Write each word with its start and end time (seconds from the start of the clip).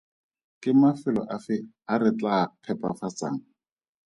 Ke 0.61 0.71
mafelo 0.81 1.21
afe 1.35 1.55
a 1.91 1.93
re 2.03 2.11
tlaa 2.19 2.43
a 2.49 2.53
phepafatsang? 2.63 3.39